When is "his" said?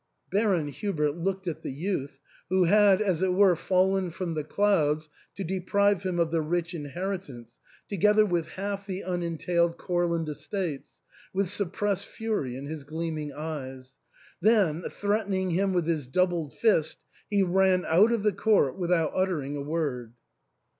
12.65-12.83, 15.85-16.07